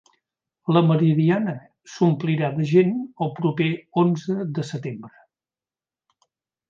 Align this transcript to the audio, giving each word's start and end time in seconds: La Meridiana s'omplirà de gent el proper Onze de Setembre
La 0.75 0.81
Meridiana 0.85 1.53
s'omplirà 1.95 2.49
de 2.55 2.67
gent 2.71 2.95
el 3.27 3.31
proper 3.41 3.69
Onze 4.05 4.39
de 4.59 4.65
Setembre 4.71 5.15